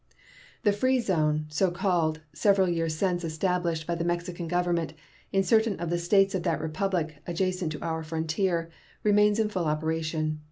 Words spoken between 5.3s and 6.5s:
in certain of the States of